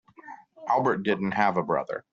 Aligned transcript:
Albert 0.67 1.03
didn't 1.03 1.33
have 1.33 1.57
a 1.57 1.63
brother. 1.63 2.03